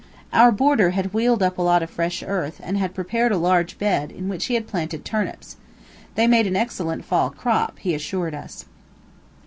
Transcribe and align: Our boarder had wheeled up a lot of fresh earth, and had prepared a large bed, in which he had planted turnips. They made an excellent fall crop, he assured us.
Our 0.33 0.51
boarder 0.51 0.89
had 0.97 1.13
wheeled 1.13 1.43
up 1.43 1.59
a 1.59 1.61
lot 1.61 1.83
of 1.83 1.89
fresh 1.91 2.23
earth, 2.25 2.59
and 2.63 2.75
had 2.75 2.95
prepared 2.95 3.31
a 3.31 3.37
large 3.37 3.77
bed, 3.77 4.09
in 4.11 4.29
which 4.29 4.45
he 4.45 4.55
had 4.55 4.65
planted 4.65 5.05
turnips. 5.05 5.57
They 6.15 6.25
made 6.25 6.47
an 6.47 6.55
excellent 6.55 7.05
fall 7.05 7.29
crop, 7.29 7.77
he 7.77 7.93
assured 7.93 8.33
us. 8.33 8.65